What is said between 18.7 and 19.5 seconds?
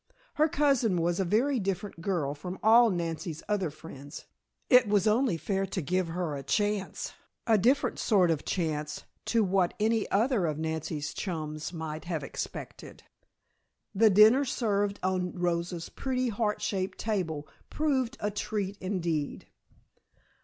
indeed.